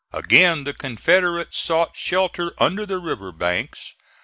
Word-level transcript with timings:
Again 0.11 0.63
the 0.63 0.73
Confederates 0.73 1.59
sought 1.59 1.95
shelter 1.95 2.53
under 2.57 2.87
the 2.87 2.97
river 2.97 3.31
banks. 3.31 3.93